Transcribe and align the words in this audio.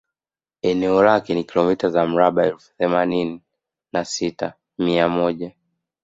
Eneo 0.61 1.03
lake 1.03 1.33
ni 1.35 1.43
kilometa 1.43 1.89
za 1.89 2.05
mraba 2.07 2.45
elfu 2.45 2.71
themanini 2.77 3.41
na 3.93 4.05
sita 4.05 4.53
mia 4.77 5.07
moja 5.09 5.51